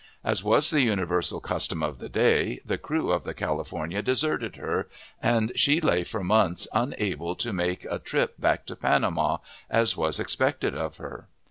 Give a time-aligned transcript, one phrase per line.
[0.23, 4.89] As was the universal custom of the day, the crew of the California deserted her;
[5.21, 9.37] and she lay for months unable to make a trip back to Panama,
[9.69, 11.27] as was expected of her.